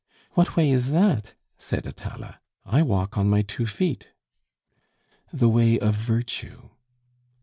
[0.31, 4.07] "What way is that?" said Atala; "I walk on my two feet."
[5.31, 6.69] "The way of virtue."